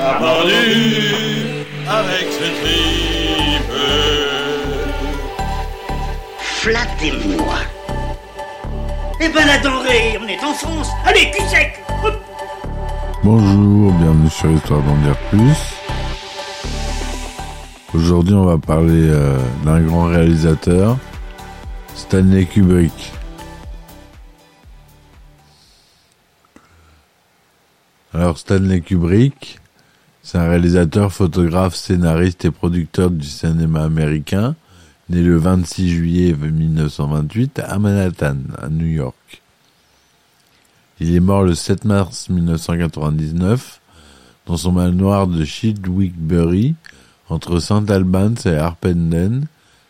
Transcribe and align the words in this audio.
A 0.00 0.18
avec 1.90 2.28
ce 2.30 2.44
tripe. 2.60 3.72
Flattez-moi. 6.38 7.56
Eh 9.20 9.28
ben 9.28 9.46
la 9.46 9.58
denrée, 9.58 10.16
on 10.22 10.28
est 10.28 10.42
en 10.44 10.54
France. 10.54 10.88
Allez, 11.04 11.30
cul 11.32 11.42
sec. 11.48 11.82
Bonjour, 13.24 13.92
bienvenue 13.92 14.30
sur 14.30 14.50
Histoire 14.52 14.82
d'en 14.82 14.96
dire 14.98 15.16
plus. 15.30 15.74
Aujourd'hui, 17.92 18.34
on 18.34 18.44
va 18.44 18.58
parler 18.58 19.08
euh, 19.08 19.36
d'un 19.64 19.80
grand 19.80 20.04
réalisateur, 20.04 20.96
Stanley 21.96 22.44
Kubrick. 22.44 23.12
Alors, 28.14 28.38
Stanley 28.38 28.80
Kubrick, 28.80 29.57
c'est 30.30 30.36
un 30.36 30.46
réalisateur, 30.46 31.10
photographe, 31.10 31.74
scénariste 31.74 32.44
et 32.44 32.50
producteur 32.50 33.10
du 33.10 33.26
cinéma 33.26 33.84
américain, 33.84 34.56
né 35.08 35.22
le 35.22 35.38
26 35.38 35.88
juillet 35.88 36.34
1928 36.34 37.60
à 37.60 37.78
Manhattan, 37.78 38.36
à 38.60 38.68
New 38.68 38.88
York. 38.88 39.40
Il 41.00 41.14
est 41.14 41.20
mort 41.20 41.44
le 41.44 41.54
7 41.54 41.86
mars 41.86 42.28
1999 42.28 43.80
dans 44.44 44.58
son 44.58 44.72
manoir 44.72 45.28
de 45.28 45.46
Chidwickbury, 45.46 46.74
entre 47.30 47.58
St 47.58 47.90
Albans 47.90 48.36
et 48.44 48.54
Harpenden, 48.54 49.46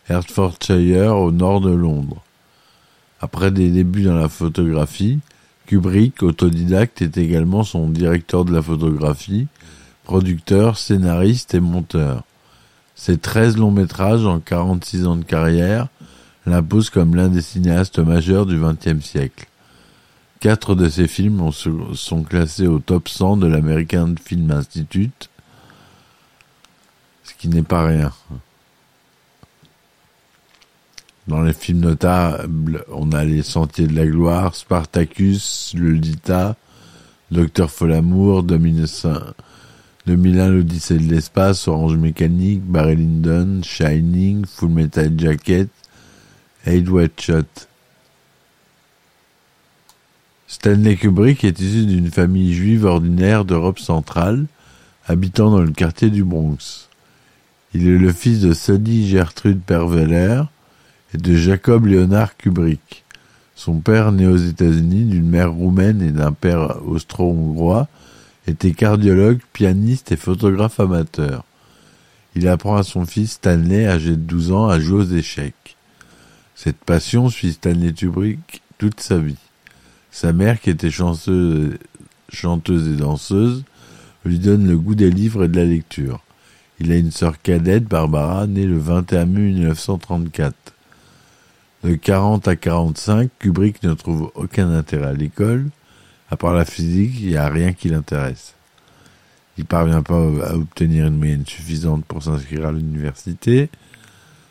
Hertfordshire, 0.09 1.17
au 1.17 1.33
nord 1.33 1.61
de 1.63 1.73
Londres. 1.73 2.23
Après 3.21 3.51
des 3.51 3.71
débuts 3.71 4.05
dans 4.05 4.17
la 4.17 4.29
photographie, 4.29 5.19
Kubrick, 5.67 6.23
autodidacte, 6.23 7.03
est 7.03 7.19
également 7.19 7.65
son 7.65 7.89
directeur 7.89 8.45
de 8.45 8.53
la 8.53 8.63
photographie, 8.63 9.49
producteur, 10.09 10.79
scénariste 10.79 11.55
et 11.55 11.61
monteur. 11.61 12.25
Ses 12.95 13.19
13 13.19 13.59
longs 13.59 13.71
métrages 13.71 14.25
en 14.25 14.41
46 14.41 15.07
ans 15.07 15.17
de 15.17 15.23
carrière 15.25 15.89
l'imposent 16.47 16.89
comme 16.89 17.15
l'un 17.15 17.29
des 17.29 17.43
cinéastes 17.43 17.99
majeurs 17.99 18.47
du 18.47 18.59
XXe 18.59 19.05
siècle. 19.05 19.47
Quatre 20.41 20.75
de 20.75 20.89
ses 20.89 21.09
films 21.09 21.43
ont- 21.43 21.53
sont 21.53 22.23
classés 22.23 22.67
au 22.67 22.79
top 22.79 23.09
100 23.11 23.37
de 23.37 23.47
l'American 23.47 24.15
Film 24.25 24.51
Institute, 24.51 25.29
ce 27.23 27.35
qui 27.35 27.49
n'est 27.49 27.63
pas 27.63 27.85
rien. 27.85 28.11
Dans 31.27 31.43
les 31.43 31.53
films 31.53 31.81
notables, 31.81 32.83
on 32.91 33.13
a 33.13 33.25
Les 33.27 33.43
Sentiers 33.43 33.87
de 33.89 33.95
la 33.95 34.07
Gloire, 34.07 34.55
Spartacus, 34.55 35.75
Lolita, 35.77 36.57
Docteur 37.31 37.71
Folamour, 37.71 38.43
2001, 40.09 40.17
2001 40.17 40.49
l'Odyssée 40.49 40.99
de 40.99 41.11
l'espace, 41.11 41.69
Orange 41.69 41.97
Mécanique, 41.97 42.63
Barry 42.63 42.97
Lyndon, 42.97 43.61
Shining, 43.63 44.47
Full 44.47 44.71
Metal 44.71 45.13
Jacket, 45.19 45.69
Eight 46.67 46.89
Wet 46.89 47.11
Shot. 47.21 47.67
Stanley 50.47 50.97
Kubrick 50.97 51.45
est 51.45 51.61
issu 51.61 51.85
d'une 51.85 52.11
famille 52.11 52.55
juive 52.55 52.87
ordinaire 52.87 53.45
d'Europe 53.45 53.79
centrale, 53.79 54.47
habitant 55.07 55.51
dans 55.51 55.61
le 55.61 55.73
quartier 55.73 56.09
du 56.09 56.25
Bronx. 56.25 56.89
Il 57.75 57.87
est 57.87 57.99
le 57.99 58.13
fils 58.13 58.41
de 58.41 58.55
Sodie 58.55 59.09
Gertrude 59.09 59.61
Perveller 59.61 60.43
et 61.15 61.19
de 61.19 61.35
Jacob 61.35 61.85
Leonard 61.85 62.39
Kubrick. 62.39 63.05
Son 63.55 63.81
père, 63.81 64.13
né 64.13 64.27
aux 64.27 64.39
États-Unis 64.39 65.05
d'une 65.05 65.29
mère 65.29 65.53
roumaine 65.53 66.01
et 66.01 66.13
d'un 66.13 66.33
père 66.33 66.79
austro-hongrois, 66.87 67.89
était 68.49 68.73
cardiologue, 68.73 69.41
pianiste 69.53 70.13
et 70.13 70.17
photographe 70.17 70.81
amateur. 70.81 71.45
Il 72.35 72.49
apprend 72.49 72.77
à 72.77 72.83
son 72.83 73.05
fils 73.05 73.33
Stanley, 73.33 73.87
âgé 73.87 74.11
de 74.11 74.17
12 74.17 74.53
ans, 74.53 74.69
à 74.69 74.81
jouer 74.81 75.01
aux 75.01 75.17
échecs. 75.17 75.77
Cette 76.55 76.79
passion 76.79 77.29
suit 77.29 77.53
Stanley 77.53 77.93
Kubrick 77.93 78.63
toute 78.79 79.01
sa 79.01 79.19
vie. 79.19 79.37
Sa 80.11 80.33
mère, 80.33 80.61
qui 80.61 80.71
était 80.71 80.91
chanteuse 80.91 81.79
et 82.89 82.97
danseuse, 82.97 83.65
lui 84.25 84.39
donne 84.39 84.67
le 84.67 84.79
goût 84.79 84.95
des 84.95 85.11
livres 85.11 85.45
et 85.45 85.49
de 85.49 85.57
la 85.57 85.65
lecture. 85.65 86.21
Il 86.81 86.93
a 86.93 86.97
une 86.97 87.11
sœur 87.11 87.41
cadette, 87.43 87.85
Barbara, 87.85 88.47
née 88.47 88.67
le 88.67 88.79
21 88.79 89.27
mai 89.27 89.41
1934. 89.53 90.55
De 91.85 91.95
40 91.95 92.49
à 92.49 92.57
45, 92.57 93.31
Kubrick 93.39 93.83
ne 93.83 93.95
trouve 93.95 94.33
aucun 94.35 94.71
intérêt 94.71 95.09
à 95.09 95.13
l'école. 95.13 95.67
À 96.31 96.37
part 96.37 96.53
la 96.53 96.65
physique, 96.65 97.15
il 97.21 97.29
n'y 97.29 97.37
a 97.37 97.49
rien 97.49 97.73
qui 97.73 97.89
l'intéresse. 97.89 98.55
Il 99.57 99.65
parvient 99.65 100.03
pas 100.03 100.15
à 100.17 100.55
obtenir 100.55 101.07
une 101.07 101.17
moyenne 101.17 101.47
suffisante 101.47 102.05
pour 102.05 102.23
s'inscrire 102.23 102.67
à 102.67 102.73
l'université. 102.73 103.71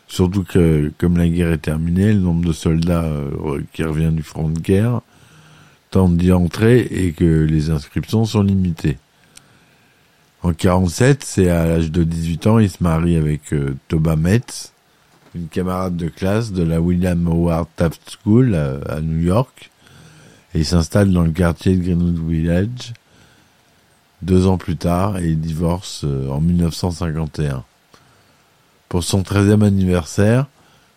Surtout 0.06 0.42
que, 0.42 0.92
comme 0.98 1.16
la 1.16 1.28
guerre 1.28 1.52
est 1.52 1.58
terminée, 1.58 2.12
le 2.12 2.20
nombre 2.20 2.46
de 2.46 2.52
soldats 2.52 3.04
euh, 3.04 3.62
qui 3.72 3.84
revient 3.84 4.12
du 4.12 4.22
front 4.22 4.48
de 4.48 4.58
guerre 4.58 5.00
tente 5.90 6.16
d'y 6.16 6.32
entrer 6.32 6.80
et 6.80 7.12
que 7.12 7.24
les 7.24 7.70
inscriptions 7.70 8.24
sont 8.24 8.42
limitées. 8.42 8.98
En 10.42 10.52
47, 10.52 11.24
c'est 11.24 11.48
à 11.48 11.66
l'âge 11.66 11.90
de 11.90 12.04
18 12.04 12.46
ans, 12.46 12.58
il 12.58 12.70
se 12.70 12.82
marie 12.82 13.16
avec 13.16 13.52
euh, 13.52 13.74
Toba 13.88 14.16
Metz, 14.16 14.72
une 15.34 15.48
camarade 15.48 15.96
de 15.96 16.08
classe 16.08 16.52
de 16.52 16.62
la 16.62 16.80
William 16.80 17.26
Howard 17.26 17.68
Taft 17.76 18.18
School 18.22 18.54
à, 18.54 18.78
à 18.88 19.00
New 19.00 19.18
York, 19.18 19.70
il 20.54 20.64
s'installe 20.64 21.12
dans 21.12 21.22
le 21.22 21.30
quartier 21.30 21.76
de 21.76 21.82
Greenwood 21.82 22.28
Village 22.28 22.94
deux 24.22 24.46
ans 24.46 24.58
plus 24.58 24.76
tard 24.76 25.18
et 25.18 25.28
il 25.28 25.40
divorce 25.40 26.02
euh, 26.04 26.28
en 26.28 26.40
1951. 26.40 27.64
Pour 28.88 29.04
son 29.04 29.22
13e 29.22 29.64
anniversaire, 29.64 30.46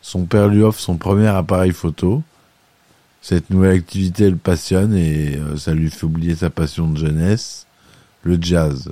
son 0.02 0.26
père 0.26 0.48
lui 0.48 0.64
offre 0.64 0.80
son 0.80 0.98
premier 0.98 1.28
appareil 1.28 1.72
photo. 1.72 2.24
Cette 3.22 3.50
nouvelle 3.52 3.78
activité 3.78 4.30
le 4.30 4.38
passionne 4.38 4.96
et 4.96 5.38
euh, 5.38 5.58
ça 5.58 5.74
lui 5.74 5.92
fait 5.92 6.06
oublier 6.06 6.36
sa 6.36 6.50
passion 6.50 6.90
de 6.90 6.98
jeunesse, 6.98 7.68
le 8.24 8.42
jazz, 8.42 8.92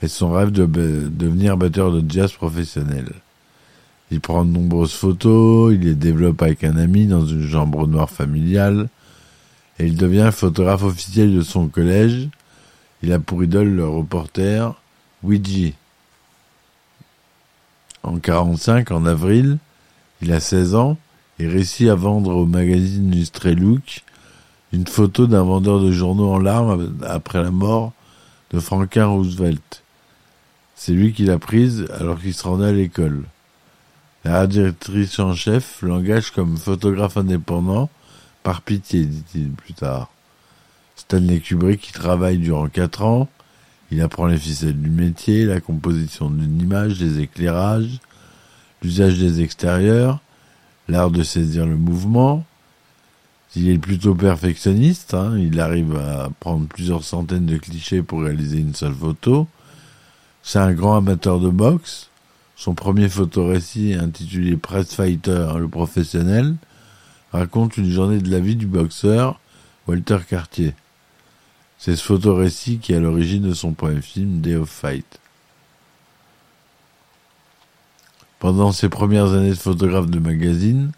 et 0.00 0.08
son 0.08 0.32
rêve 0.32 0.50
de 0.50 0.64
devenir 0.64 1.56
batteur 1.56 1.92
de 1.92 2.02
jazz 2.10 2.32
professionnel. 2.32 3.12
Il 4.10 4.20
prend 4.20 4.44
de 4.44 4.50
nombreuses 4.50 4.94
photos, 4.94 5.74
il 5.74 5.80
les 5.80 5.94
développe 5.94 6.40
avec 6.42 6.64
un 6.64 6.76
ami 6.76 7.06
dans 7.06 7.26
une 7.26 7.48
chambre 7.48 7.86
noire 7.86 8.10
familiale, 8.10 8.88
et 9.78 9.86
il 9.86 9.96
devient 9.96 10.30
photographe 10.32 10.82
officiel 10.82 11.34
de 11.34 11.42
son 11.42 11.68
collège. 11.68 12.28
Il 13.02 13.12
a 13.12 13.18
pour 13.18 13.42
idole 13.42 13.70
le 13.70 13.88
reporter 13.88 14.74
Ouija. 15.22 15.72
En 18.02 18.18
45, 18.18 18.90
en 18.90 19.06
avril, 19.06 19.58
il 20.20 20.32
a 20.32 20.40
16 20.40 20.74
ans 20.74 20.96
et 21.38 21.48
réussit 21.48 21.88
à 21.88 21.94
vendre 21.94 22.34
au 22.36 22.46
magazine 22.46 23.12
Illustré 23.12 23.54
Look 23.54 24.04
une 24.72 24.86
photo 24.86 25.26
d'un 25.26 25.42
vendeur 25.42 25.80
de 25.80 25.92
journaux 25.92 26.32
en 26.32 26.38
larmes 26.38 26.96
après 27.06 27.42
la 27.42 27.50
mort 27.50 27.92
de 28.50 28.60
Franklin 28.60 29.06
Roosevelt. 29.06 29.82
C'est 30.74 30.92
lui 30.92 31.12
qui 31.12 31.24
l'a 31.24 31.38
prise 31.38 31.86
alors 31.98 32.20
qu'il 32.20 32.34
se 32.34 32.42
rendait 32.42 32.66
à 32.66 32.72
l'école. 32.72 33.24
La 34.24 34.46
directrice 34.46 35.18
en 35.18 35.34
chef 35.34 35.80
l'engage 35.82 36.30
comme 36.30 36.56
photographe 36.56 37.16
indépendant 37.16 37.88
par 38.44 38.62
pitié, 38.62 39.06
dit-il 39.06 39.50
plus 39.50 39.74
tard. 39.74 40.10
Stanley 40.94 41.40
Kubrick 41.40 41.88
y 41.88 41.92
travaille 41.92 42.38
durant 42.38 42.68
quatre 42.68 43.02
ans. 43.02 43.28
Il 43.90 44.00
apprend 44.00 44.26
les 44.26 44.38
ficelles 44.38 44.80
du 44.80 44.90
métier, 44.90 45.44
la 45.46 45.60
composition 45.60 46.30
d'une 46.30 46.60
image, 46.60 46.98
des 46.98 47.20
éclairages, 47.20 47.98
l'usage 48.82 49.18
des 49.18 49.42
extérieurs, 49.42 50.20
l'art 50.88 51.10
de 51.10 51.22
saisir 51.22 51.66
le 51.66 51.76
mouvement. 51.76 52.44
Il 53.56 53.68
est 53.70 53.78
plutôt 53.78 54.14
perfectionniste, 54.14 55.14
hein, 55.14 55.38
il 55.38 55.58
arrive 55.60 55.96
à 55.96 56.28
prendre 56.40 56.66
plusieurs 56.66 57.04
centaines 57.04 57.46
de 57.46 57.56
clichés 57.56 58.02
pour 58.02 58.22
réaliser 58.22 58.58
une 58.58 58.74
seule 58.74 58.94
photo. 58.94 59.48
C'est 60.42 60.58
un 60.58 60.72
grand 60.72 60.96
amateur 60.96 61.40
de 61.40 61.48
boxe. 61.48 62.10
Son 62.56 62.74
premier 62.74 63.08
photorécit, 63.08 63.94
intitulé 63.94 64.56
Press 64.56 64.94
Fighter, 64.94 65.52
le 65.58 65.68
professionnel, 65.68 66.56
raconte 67.34 67.76
une 67.76 67.90
journée 67.90 68.20
de 68.20 68.30
la 68.30 68.38
vie 68.38 68.54
du 68.54 68.66
boxeur 68.66 69.40
Walter 69.88 70.18
Cartier. 70.28 70.72
C'est 71.78 71.96
ce 71.96 72.02
photorécit 72.04 72.78
qui 72.78 72.92
est 72.92 72.96
à 72.96 73.00
l'origine 73.00 73.42
de 73.42 73.54
son 73.54 73.72
premier 73.72 74.00
film 74.00 74.40
Day 74.40 74.54
of 74.54 74.70
Fight. 74.70 75.18
Pendant 78.38 78.70
ses 78.70 78.88
premières 78.88 79.32
années 79.32 79.50
de 79.50 79.54
photographe 79.54 80.06
de 80.06 80.20
magazine, 80.20 80.92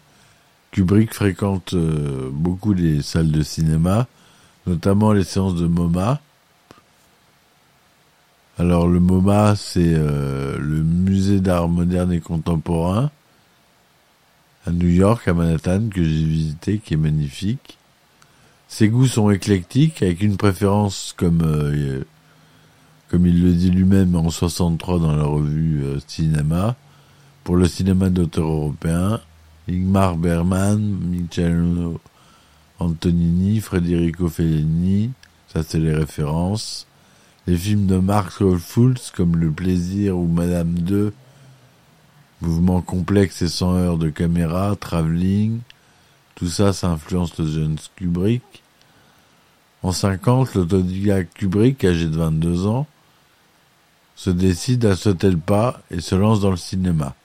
Kubrick 0.71 1.13
fréquente 1.13 1.73
euh, 1.73 2.29
beaucoup 2.31 2.73
les 2.73 3.01
salles 3.01 3.31
de 3.31 3.41
cinéma, 3.41 4.05
notamment 4.67 5.13
les 5.13 5.23
séances 5.23 5.55
de 5.55 5.65
MoMA. 5.65 6.21
Alors 8.59 8.87
le 8.87 8.99
MoMA, 8.99 9.55
c'est 9.55 9.93
euh, 9.95 10.57
le 10.59 10.83
musée 10.83 11.39
d'art 11.39 11.67
moderne 11.67 12.11
et 12.13 12.19
contemporain 12.19 13.09
à 14.67 14.71
New 14.71 14.89
York, 14.89 15.27
à 15.27 15.33
Manhattan, 15.33 15.87
que 15.89 16.03
j'ai 16.03 16.25
visité, 16.25 16.79
qui 16.79 16.95
est 16.95 16.97
magnifique. 16.97 17.77
Ses 18.67 18.89
goûts 18.89 19.07
sont 19.07 19.29
éclectiques, 19.31 20.03
avec 20.03 20.21
une 20.21 20.35
préférence, 20.35 21.13
comme, 21.15 21.41
euh, 21.41 22.03
comme 23.07 23.25
il 23.25 23.41
le 23.41 23.53
dit 23.53 23.71
lui-même 23.71 24.13
en 24.15 24.29
63 24.29 24.99
dans 24.99 25.15
la 25.15 25.23
revue 25.23 25.83
euh, 25.85 25.99
Cinéma, 26.05 26.75
pour 27.45 27.55
le 27.55 27.65
cinéma 27.67 28.09
d'auteur 28.09 28.45
européen, 28.45 29.21
Ingmar 29.69 30.17
Bergman, 30.17 30.77
Michel 30.77 31.63
Antonini, 32.79 33.61
Federico 33.61 34.27
Fellini, 34.27 35.11
ça 35.47 35.63
c'est 35.63 35.79
les 35.79 35.93
références. 35.93 36.87
Les 37.47 37.55
films 37.55 37.85
de 37.85 37.97
Mark 37.97 38.43
Fools 38.57 38.99
comme 39.15 39.37
Le 39.37 39.49
Plaisir 39.49 40.17
ou 40.17 40.27
Madame 40.27 40.73
2, 40.73 41.13
Mouvement 42.41 42.81
complexe 42.81 43.41
et 43.41 43.47
sans 43.47 43.75
heures 43.75 43.97
de 43.97 44.09
caméra, 44.09 44.75
Travelling, 44.75 45.59
tout 46.35 46.47
ça, 46.47 46.71
ça 46.71 46.89
influence 46.89 47.37
le 47.39 47.47
jeune 47.47 47.77
Kubrick. 47.95 48.43
En 49.81 49.91
50, 49.91 50.53
l'autodidacte 50.53 51.33
Kubrick, 51.33 51.83
âgé 51.83 52.05
de 52.05 52.15
22 52.15 52.67
ans, 52.67 52.85
se 54.15 54.29
décide 54.29 54.85
à 54.85 54.95
sauter 54.95 55.31
le 55.31 55.37
pas 55.37 55.81
et 55.89 55.99
se 55.99 56.15
lance 56.15 56.39
dans 56.39 56.51
le 56.51 56.57
cinéma. 56.57 57.15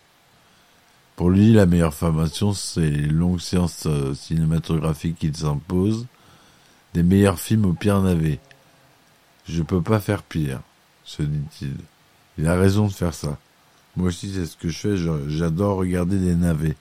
Pour 1.17 1.31
lui, 1.31 1.53
la 1.53 1.67
meilleure 1.67 1.95
formation, 1.95 2.55
c'est 2.55 2.81
les 2.89 3.07
longues 3.07 3.41
séances 3.41 3.85
euh, 3.87 4.15
cinématographiques 4.15 5.19
qu'il 5.19 5.37
s'impose, 5.37 6.07
des 6.95 7.03
meilleurs 7.03 7.39
films 7.39 7.67
au 7.67 7.75
pire 7.75 8.01
navet. 8.01 8.41
Je 9.47 9.63
peux 9.63 9.83
pas 9.83 10.01
faire 10.01 10.23
pire, 10.23 10.61
se 11.05 11.23
dit-il. 11.23 11.77
Il 12.39 12.47
a 12.47 12.55
raison 12.55 12.87
de 12.87 12.93
faire 12.93 13.15
ça. 13.15 13.39
Moi 13.97 14.09
aussi, 14.09 14.33
c'est 14.33 14.47
ce 14.47 14.57
que 14.57 14.69
je 14.69 14.79
fais. 14.79 14.97
J'adore 15.29 15.77
regarder 15.77 16.19
des 16.19 16.35
navets 16.35 16.77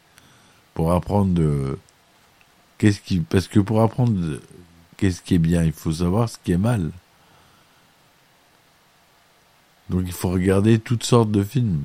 pour 0.74 0.94
apprendre 0.94 1.34
de 1.34 1.78
qu'est-ce 2.78 3.02
qui 3.02 3.20
parce 3.20 3.48
que 3.48 3.60
pour 3.60 3.82
apprendre 3.82 4.40
qu'est-ce 4.98 5.22
qui 5.22 5.36
est 5.36 5.40
bien, 5.40 5.64
il 5.64 5.74
faut 5.74 5.92
savoir 5.92 6.30
ce 6.30 6.38
qui 6.44 6.54
est 6.54 6.58
mal. 6.58 6.92
Donc 9.90 10.04
il 10.06 10.14
faut 10.14 10.30
regarder 10.30 10.80
toutes 10.80 11.04
sortes 11.04 11.32
de 11.32 11.44
films. 11.44 11.84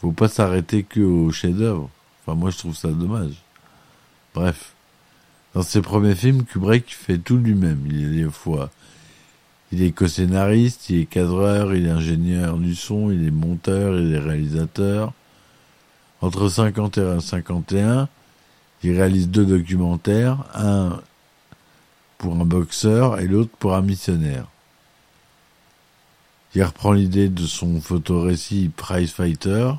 Faut 0.00 0.12
pas 0.12 0.28
s'arrêter 0.28 0.82
que 0.82 1.00
au 1.00 1.30
chef-d'œuvre. 1.30 1.88
Enfin 2.20 2.36
moi 2.36 2.50
je 2.50 2.58
trouve 2.58 2.76
ça 2.76 2.88
dommage. 2.88 3.34
Bref, 4.34 4.72
dans 5.54 5.62
ses 5.62 5.82
premiers 5.82 6.16
films, 6.16 6.44
Kubrick 6.44 6.92
fait 6.94 7.18
tout 7.18 7.36
lui-même. 7.36 7.86
Il 7.86 8.04
est 8.04 8.24
des 8.24 8.30
fois 8.30 8.70
il 9.72 9.82
est 9.82 9.92
co-scénariste, 9.92 10.90
il 10.90 11.00
est 11.00 11.06
cadreur, 11.06 11.74
il 11.74 11.86
est 11.86 11.90
ingénieur 11.90 12.58
du 12.58 12.74
son, 12.74 13.10
il 13.10 13.26
est 13.26 13.30
monteur, 13.30 13.98
il 13.98 14.14
est 14.14 14.18
réalisateur. 14.18 15.12
Entre 16.20 16.48
51 16.48 17.18
et 17.18 17.20
51, 17.20 18.08
il 18.82 18.92
réalise 18.96 19.28
deux 19.28 19.46
documentaires, 19.46 20.44
un 20.54 21.00
pour 22.18 22.34
un 22.34 22.44
boxeur 22.44 23.18
et 23.18 23.26
l'autre 23.26 23.50
pour 23.58 23.74
un 23.74 23.82
missionnaire. 23.82 24.46
Il 26.54 26.62
reprend 26.62 26.92
l'idée 26.92 27.28
de 27.28 27.46
son 27.46 27.80
photorécit 27.80 28.70
Prize 28.76 29.10
Fighter 29.10 29.72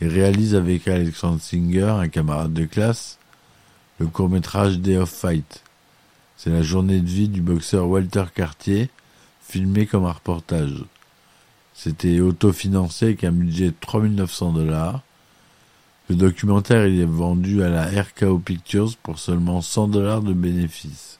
et 0.00 0.06
réalise 0.06 0.54
avec 0.54 0.86
Alexandre 0.86 1.40
Singer, 1.40 1.94
un 1.98 2.08
camarade 2.08 2.52
de 2.52 2.66
classe, 2.66 3.18
le 3.98 4.06
court-métrage 4.06 4.78
Day 4.78 4.98
of 4.98 5.10
Fight. 5.10 5.64
C'est 6.36 6.50
la 6.50 6.62
journée 6.62 7.00
de 7.00 7.08
vie 7.08 7.28
du 7.28 7.40
boxeur 7.40 7.88
Walter 7.88 8.24
Cartier, 8.32 8.90
filmé 9.48 9.86
comme 9.86 10.04
un 10.04 10.12
reportage. 10.12 10.84
C'était 11.74 12.20
autofinancé 12.20 13.06
avec 13.06 13.24
un 13.24 13.32
budget 13.32 13.66
de 13.66 13.74
3900 13.80 14.52
dollars. 14.52 15.02
Le 16.08 16.16
documentaire 16.16 16.82
est 16.82 17.04
vendu 17.04 17.62
à 17.62 17.68
la 17.68 17.86
RKO 17.86 18.38
Pictures 18.38 18.96
pour 19.02 19.18
seulement 19.18 19.60
100 19.60 19.88
dollars 19.88 20.22
de 20.22 20.32
bénéfices. 20.32 21.18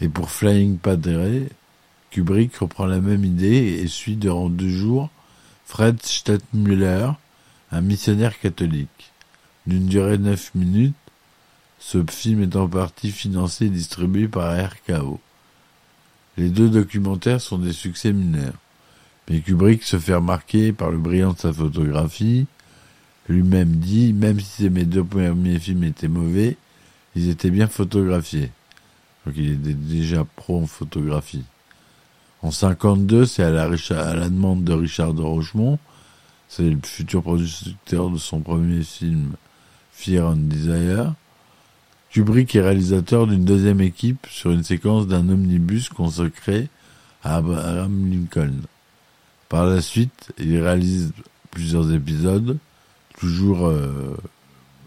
Et 0.00 0.08
pour 0.08 0.30
Flying 0.30 0.76
Padre, 0.78 1.46
Kubrick 2.10 2.56
reprend 2.56 2.86
la 2.86 3.00
même 3.00 3.24
idée 3.24 3.80
et 3.82 3.86
suit 3.88 4.16
durant 4.16 4.48
deux 4.48 4.68
jours 4.68 5.10
Fred 5.64 6.02
Stadtmüller, 6.02 7.10
un 7.72 7.80
missionnaire 7.80 8.38
catholique. 8.38 9.12
D'une 9.66 9.86
durée 9.86 10.18
de 10.18 10.24
9 10.24 10.54
minutes, 10.54 10.94
ce 11.78 12.04
film 12.08 12.42
est 12.42 12.56
en 12.56 12.68
partie 12.68 13.10
financé 13.10 13.66
et 13.66 13.70
distribué 13.70 14.28
par 14.28 14.54
RKO. 14.54 15.20
Les 16.36 16.48
deux 16.48 16.68
documentaires 16.68 17.40
sont 17.40 17.58
des 17.58 17.72
succès 17.72 18.12
mineurs. 18.12 18.54
Mais 19.28 19.40
Kubrick 19.40 19.82
se 19.82 19.98
fait 19.98 20.14
remarquer 20.14 20.72
par 20.72 20.90
le 20.90 20.98
brillant 20.98 21.32
de 21.32 21.38
sa 21.38 21.52
photographie. 21.52 22.46
Lui-même 23.28 23.72
dit, 23.76 24.12
même 24.12 24.38
si 24.38 24.70
mes 24.70 24.84
deux 24.84 25.02
premiers 25.02 25.58
films 25.58 25.84
étaient 25.84 26.08
mauvais, 26.08 26.56
ils 27.16 27.28
étaient 27.28 27.50
bien 27.50 27.66
photographiés. 27.66 28.50
Donc 29.24 29.34
il 29.36 29.52
était 29.52 29.74
déjà 29.74 30.24
pro 30.24 30.62
en 30.62 30.66
photographie. 30.66 31.44
En 32.42 32.50
52, 32.50 33.26
c'est 33.26 33.42
à 33.42 33.50
la, 33.50 33.64
à 33.64 34.14
la 34.14 34.28
demande 34.28 34.62
de 34.62 34.72
Richard 34.72 35.14
de 35.14 35.22
Rochemont, 35.22 35.78
c'est 36.48 36.70
le 36.70 36.78
futur 36.84 37.22
producteur 37.22 38.10
de 38.10 38.18
son 38.18 38.40
premier 38.40 38.82
film 38.82 39.32
Fear 39.90 40.28
and 40.28 40.36
Desire, 40.36 41.14
Kubrick 42.16 42.56
est 42.56 42.62
réalisateur 42.62 43.26
d'une 43.26 43.44
deuxième 43.44 43.82
équipe 43.82 44.26
sur 44.30 44.50
une 44.50 44.64
séquence 44.64 45.06
d'un 45.06 45.28
omnibus 45.28 45.90
consacré 45.90 46.70
à 47.22 47.36
Abraham 47.36 48.10
Lincoln. 48.10 48.54
Par 49.50 49.66
la 49.66 49.82
suite, 49.82 50.32
il 50.38 50.58
réalise 50.62 51.12
plusieurs 51.50 51.92
épisodes, 51.92 52.56
toujours 53.18 53.66
euh, 53.66 54.16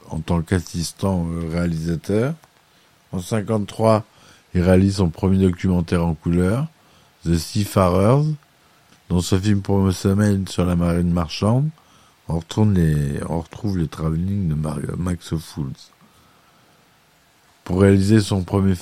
en 0.10 0.22
tant 0.22 0.42
qu'assistant 0.42 1.28
réalisateur. 1.52 2.34
En 3.12 3.20
53, 3.20 4.04
il 4.56 4.64
réalise 4.64 4.96
son 4.96 5.10
premier 5.10 5.38
documentaire 5.38 6.04
en 6.04 6.16
couleur, 6.16 6.66
The 7.26 7.38
Seafarers, 7.38 8.26
dans 9.08 9.22
ce 9.22 9.40
film 9.40 9.62
promotionnel 9.62 10.50
sur 10.50 10.66
la 10.66 10.76
marine 10.76 11.14
marchande, 11.14 11.70
on, 12.28 12.40
on 12.58 13.40
retrouve 13.40 13.78
les 13.78 13.88
travelling 13.88 14.50
de 14.50 14.96
Max 14.98 15.36
Fools. 15.38 15.74
Pour 17.70 17.82
réaliser 17.82 18.20
son 18.20 18.42
premier 18.42 18.74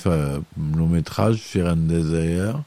long 0.77 0.87
métrage, 0.87 1.39
Fear 1.39 1.73
and 1.73 1.89
Desire, 1.89 2.61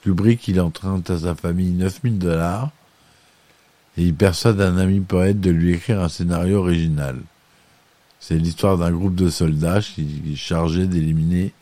Kubrick 0.00 0.48
il 0.48 0.58
emprunte 0.58 1.10
à 1.10 1.18
sa 1.18 1.34
famille 1.34 1.72
9000 1.72 2.18
dollars 2.18 2.70
et 3.98 4.04
il 4.04 4.14
persuade 4.14 4.58
un 4.62 4.78
ami 4.78 5.00
poète 5.00 5.42
de 5.42 5.50
lui 5.50 5.74
écrire 5.74 6.00
un 6.00 6.08
scénario 6.08 6.60
original. 6.60 7.20
C'est 8.20 8.38
l'histoire 8.38 8.78
d'un 8.78 8.90
groupe 8.90 9.16
de 9.16 9.28
soldats 9.28 9.82
qui 9.82 10.22
est 10.32 10.34
chargé 10.34 10.86
d'éliminer 10.86 11.52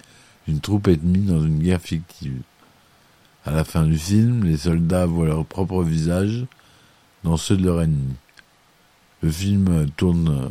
une 0.47 0.61
troupe 0.61 0.87
ennemie 0.87 1.27
dans 1.27 1.43
une 1.43 1.59
guerre 1.59 1.83
fictive. 1.83 2.41
À 3.45 3.51
la 3.51 3.65
fin 3.65 3.83
du 3.83 3.99
film, 3.99 4.45
les 4.45 4.59
soldats 4.59 5.07
voient 5.07 5.27
leur 5.27 5.45
propre 5.45 5.83
visage 5.83 6.45
dans 7.25 7.37
ceux 7.37 7.57
de 7.57 7.65
leur 7.65 7.83
ennemi. 7.83 8.15
Le 9.23 9.31
film 9.33 9.89
tourne 9.97 10.51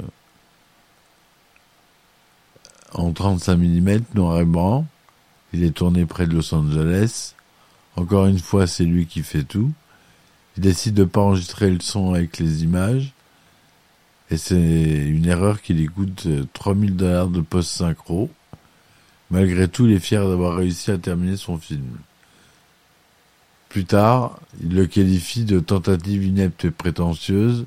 en 2.93 3.12
35 3.12 3.55
mm 3.55 4.00
noir 4.15 4.39
et 4.39 4.45
blanc. 4.45 4.86
Il 5.53 5.63
est 5.63 5.71
tourné 5.71 6.05
près 6.05 6.27
de 6.27 6.33
Los 6.33 6.53
Angeles. 6.53 7.36
Encore 7.95 8.25
une 8.25 8.39
fois, 8.39 8.67
c'est 8.67 8.86
lui 8.86 9.05
qui 9.05 9.21
fait 9.21 9.43
tout. 9.43 9.71
Il 10.57 10.63
décide 10.63 10.93
de 10.93 11.03
pas 11.03 11.21
enregistrer 11.21 11.69
le 11.69 11.79
son 11.79 12.13
avec 12.13 12.39
les 12.39 12.63
images. 12.63 13.13
Et 14.29 14.38
c'est 14.38 14.55
une 14.55 15.25
erreur 15.25 15.62
qui 15.62 15.74
lui 15.74 15.88
coûte 15.88 16.27
3000 16.53 16.95
dollars 16.95 17.27
de 17.27 17.41
post-synchro. 17.41 18.29
Malgré 19.29 19.67
tout, 19.67 19.86
il 19.88 19.93
est 19.93 20.00
fier 20.00 20.27
d'avoir 20.27 20.55
réussi 20.55 20.91
à 20.91 20.98
terminer 20.98 21.38
son 21.38 21.57
film. 21.57 21.98
Plus 23.69 23.86
tard, 23.86 24.39
il 24.62 24.75
le 24.75 24.86
qualifie 24.86 25.45
de 25.45 25.60
tentative 25.60 26.25
inepte 26.25 26.65
et 26.65 26.71
prétentieuse 26.71 27.65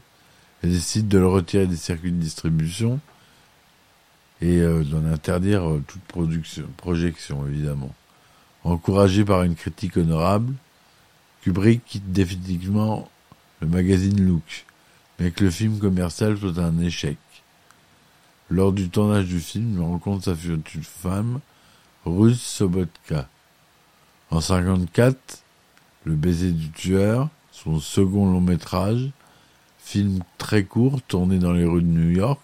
et 0.62 0.68
décide 0.68 1.08
de 1.08 1.18
le 1.18 1.26
retirer 1.26 1.66
des 1.66 1.76
circuits 1.76 2.12
de 2.12 2.20
distribution 2.20 3.00
et 4.40 4.60
euh, 4.60 4.82
d'en 4.84 5.04
interdire 5.06 5.68
euh, 5.68 5.82
toute 5.86 6.02
production, 6.02 6.64
projection, 6.76 7.46
évidemment. 7.46 7.94
Encouragé 8.64 9.24
par 9.24 9.42
une 9.42 9.54
critique 9.54 9.96
honorable, 9.96 10.54
Kubrick 11.42 11.84
quitte 11.84 12.12
définitivement 12.12 13.08
le 13.60 13.68
magazine 13.68 14.24
Look, 14.24 14.66
mais 15.18 15.30
que 15.30 15.44
le 15.44 15.50
film 15.50 15.78
commercial 15.78 16.38
soit 16.38 16.58
un 16.58 16.78
échec. 16.80 17.18
Lors 18.50 18.72
du 18.72 18.88
tournage 18.88 19.26
du 19.26 19.40
film, 19.40 19.74
il 19.74 19.80
rencontre 19.80 20.24
sa 20.24 20.34
future 20.34 20.82
femme, 20.82 21.40
Ruth 22.04 22.36
Sobotka. 22.36 23.28
En 24.30 24.40
54, 24.40 25.42
Le 26.04 26.14
baiser 26.14 26.52
du 26.52 26.70
tueur, 26.70 27.28
son 27.50 27.80
second 27.80 28.30
long 28.30 28.40
métrage, 28.40 29.10
Film 29.84 30.20
très 30.38 30.64
court, 30.64 31.02
tourné 31.02 31.38
dans 31.38 31.52
les 31.52 31.66
rues 31.66 31.82
de 31.82 31.86
New 31.86 32.10
York. 32.10 32.40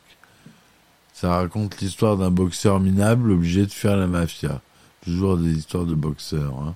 Ça 1.21 1.37
raconte 1.37 1.83
l'histoire 1.83 2.17
d'un 2.17 2.31
boxeur 2.31 2.81
minable 2.81 3.33
obligé 3.33 3.67
de 3.67 3.71
fuir 3.71 3.95
la 3.95 4.07
mafia. 4.07 4.63
Toujours 5.03 5.37
des 5.37 5.53
histoires 5.53 5.85
de 5.85 5.95
boxeurs. 5.95 6.59
Hein. 6.59 6.75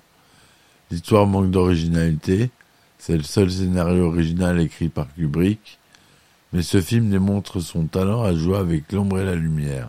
L'histoire 0.91 1.27
manque 1.27 1.51
d'originalité. 1.51 2.51
C'est 2.99 3.17
le 3.17 3.23
seul 3.23 3.51
scénario 3.51 4.05
original 4.05 4.61
écrit 4.61 4.91
par 4.91 5.07
Kubrick. 5.15 5.79
Mais 6.53 6.61
ce 6.61 6.83
film 6.83 7.09
démontre 7.09 7.61
son 7.61 7.87
talent 7.87 8.23
à 8.23 8.35
jouer 8.35 8.59
avec 8.59 8.93
l'ombre 8.93 9.19
et 9.19 9.25
la 9.25 9.35
lumière. 9.35 9.89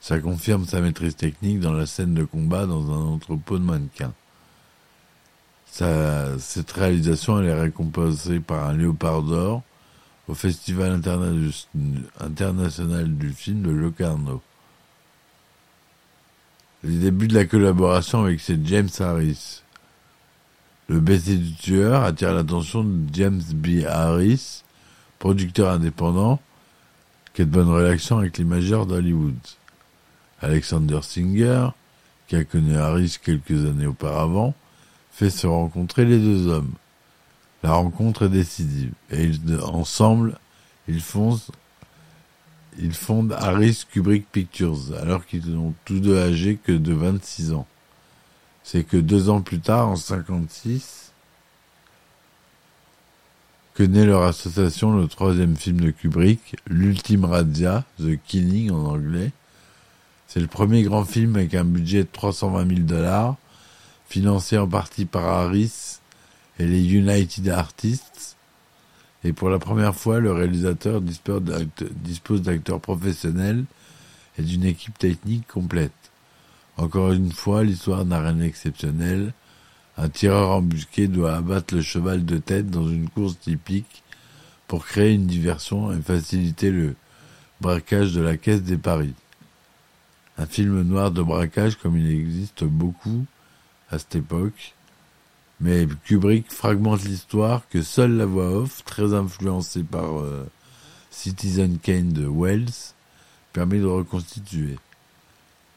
Ça 0.00 0.18
confirme 0.18 0.64
sa 0.64 0.80
maîtrise 0.80 1.14
technique 1.14 1.60
dans 1.60 1.74
la 1.74 1.86
scène 1.86 2.14
de 2.14 2.24
combat 2.24 2.66
dans 2.66 2.90
un 2.90 3.06
entrepôt 3.06 3.60
de 3.60 3.64
mannequins. 3.64 4.14
Cette 5.66 6.72
réalisation 6.72 7.38
elle 7.38 7.46
est 7.46 7.60
récompensée 7.60 8.40
par 8.40 8.66
un 8.66 8.76
léopard 8.76 9.22
d'or 9.22 9.62
au 10.28 10.34
Festival 10.34 10.92
interna 10.92 11.32
international 12.20 13.16
du 13.16 13.30
film 13.30 13.62
de 13.62 13.70
Locarno. 13.70 14.42
Les 16.82 16.98
débuts 16.98 17.28
de 17.28 17.34
la 17.34 17.44
collaboration 17.46 18.24
avec 18.24 18.40
ces 18.40 18.58
James 18.64 18.90
Harris. 18.98 19.62
Le 20.88 21.00
baiser 21.00 21.36
du 21.36 21.54
tueur 21.54 22.04
attire 22.04 22.34
l'attention 22.34 22.84
de 22.84 23.06
James 23.14 23.42
B. 23.54 23.84
Harris, 23.86 24.62
producteur 25.18 25.70
indépendant, 25.70 26.40
qui 27.32 27.42
a 27.42 27.44
de 27.46 27.50
bonnes 27.50 27.70
relations 27.70 28.18
avec 28.18 28.36
les 28.36 28.44
majeurs 28.44 28.84
d'Hollywood. 28.86 29.34
Alexander 30.42 31.00
Singer, 31.02 31.68
qui 32.28 32.36
a 32.36 32.44
connu 32.44 32.76
Harris 32.76 33.16
quelques 33.22 33.64
années 33.64 33.86
auparavant, 33.86 34.54
fait 35.10 35.30
se 35.30 35.46
rencontrer 35.46 36.04
les 36.04 36.18
deux 36.18 36.48
hommes. 36.48 36.72
La 37.64 37.72
rencontre 37.72 38.26
est 38.26 38.28
décisive 38.28 38.92
et 39.10 39.24
ils, 39.24 39.58
ensemble, 39.62 40.38
ils 40.86 41.00
fondent, 41.00 41.40
ils 42.78 42.92
fondent 42.92 43.32
Harris 43.32 43.86
Kubrick 43.90 44.30
Pictures 44.30 44.94
alors 45.00 45.24
qu'ils 45.24 45.44
sont 45.44 45.72
tous 45.86 45.98
deux 45.98 46.18
âgés 46.18 46.58
que 46.62 46.72
de 46.72 46.92
26 46.92 47.54
ans. 47.54 47.66
C'est 48.64 48.84
que 48.84 48.98
deux 48.98 49.30
ans 49.30 49.40
plus 49.40 49.60
tard, 49.60 49.88
en 49.88 49.96
56, 49.96 51.12
que 53.72 53.82
naît 53.82 54.04
leur 54.04 54.24
association, 54.24 54.94
le 54.94 55.08
troisième 55.08 55.56
film 55.56 55.80
de 55.80 55.90
Kubrick, 55.90 56.56
L'Ultime 56.66 57.24
Razzia, 57.24 57.84
The 57.98 58.22
Killing 58.26 58.72
en 58.72 58.84
anglais. 58.88 59.32
C'est 60.26 60.40
le 60.40 60.48
premier 60.48 60.82
grand 60.82 61.06
film 61.06 61.36
avec 61.36 61.54
un 61.54 61.64
budget 61.64 62.02
de 62.02 62.08
320 62.12 62.68
000 62.68 62.80
dollars, 62.80 63.36
financé 64.06 64.58
en 64.58 64.68
partie 64.68 65.06
par 65.06 65.24
Harris 65.24 66.00
et 66.58 66.66
les 66.66 66.94
United 66.94 67.48
Artists. 67.48 68.36
Et 69.24 69.32
pour 69.32 69.48
la 69.48 69.58
première 69.58 69.94
fois, 69.94 70.20
le 70.20 70.32
réalisateur 70.32 71.00
dispose 71.00 72.42
d'acteurs 72.42 72.80
professionnels 72.80 73.64
et 74.38 74.42
d'une 74.42 74.64
équipe 74.64 74.98
technique 74.98 75.46
complète. 75.48 75.92
Encore 76.76 77.12
une 77.12 77.32
fois, 77.32 77.64
l'histoire 77.64 78.04
n'a 78.04 78.20
rien 78.20 78.34
d'exceptionnel. 78.34 79.32
Un 79.96 80.08
tireur 80.08 80.50
embusqué 80.50 81.06
doit 81.06 81.36
abattre 81.36 81.74
le 81.74 81.82
cheval 81.82 82.24
de 82.24 82.38
tête 82.38 82.68
dans 82.68 82.88
une 82.88 83.08
course 83.08 83.38
typique 83.38 84.02
pour 84.66 84.84
créer 84.84 85.12
une 85.12 85.26
diversion 85.26 85.92
et 85.92 86.02
faciliter 86.02 86.70
le 86.70 86.96
braquage 87.60 88.12
de 88.12 88.20
la 88.20 88.36
caisse 88.36 88.62
des 88.62 88.76
paris. 88.76 89.14
Un 90.36 90.46
film 90.46 90.82
noir 90.82 91.12
de 91.12 91.22
braquage 91.22 91.76
comme 91.76 91.96
il 91.96 92.10
existe 92.10 92.64
beaucoup 92.64 93.24
à 93.90 93.98
cette 93.98 94.16
époque, 94.16 94.74
mais 95.60 95.86
Kubrick 96.04 96.50
fragmente 96.52 97.04
l'histoire 97.04 97.62
que 97.68 97.82
seule 97.82 98.16
la 98.16 98.26
voix 98.26 98.50
off, 98.50 98.84
très 98.84 99.14
influencée 99.14 99.82
par 99.82 100.20
euh, 100.20 100.46
Citizen 101.10 101.78
Kane 101.78 102.12
de 102.12 102.26
Wells, 102.26 102.92
permet 103.52 103.78
de 103.78 103.86
reconstituer. 103.86 104.78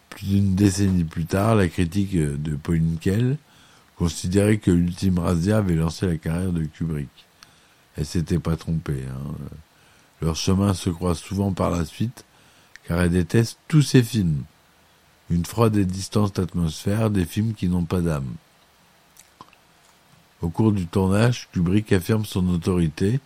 Plus 0.10 0.28
d'une 0.28 0.56
décennie 0.56 1.04
plus 1.04 1.26
tard, 1.26 1.56
la 1.56 1.68
critique 1.68 2.16
de 2.16 2.56
Pauline 2.56 2.98
Kell 3.00 3.38
considérait 3.98 4.58
que 4.58 4.72
l'ultime 4.72 5.20
Razia 5.20 5.58
avait 5.58 5.76
lancé 5.76 6.08
la 6.08 6.18
carrière 6.18 6.52
de 6.52 6.64
Kubrick. 6.64 7.10
Elle 7.96 8.06
s'était 8.06 8.40
pas 8.40 8.56
trompée. 8.56 9.06
Hein. 9.10 9.34
Leurs 10.22 10.36
chemins 10.36 10.74
se 10.74 10.90
croisent 10.90 11.22
souvent 11.22 11.52
par 11.52 11.70
la 11.70 11.86
suite, 11.86 12.26
car 12.88 13.02
elle 13.02 13.12
déteste 13.12 13.60
tous 13.68 13.82
ses 13.82 14.04
films. 14.04 14.44
Une 15.30 15.46
froide 15.46 15.76
et 15.76 15.86
distance 15.86 16.34
d'atmosphère, 16.34 17.10
des 17.10 17.26
films 17.26 17.54
qui 17.54 17.68
n'ont 17.68 17.86
pas 17.86 18.02
d'âme. 18.02 18.34
Au 20.42 20.50
cours 20.50 20.72
du 20.72 20.86
tournage, 20.86 21.50
Kubrick 21.52 21.92
affirme 21.92 22.26
son 22.26 22.48
autorité, 22.50 23.20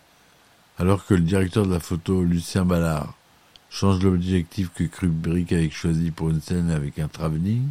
alors 0.78 1.04
que 1.04 1.12
le 1.12 1.20
directeur 1.20 1.66
de 1.66 1.72
la 1.72 1.80
photo, 1.80 2.22
Lucien 2.22 2.64
Ballard, 2.64 3.14
change 3.68 4.02
l'objectif 4.02 4.70
que 4.74 4.84
Kubrick 4.84 5.52
avait 5.52 5.68
choisi 5.68 6.10
pour 6.10 6.30
une 6.30 6.40
scène 6.40 6.70
avec 6.70 6.98
un 6.98 7.08
travelling, 7.08 7.68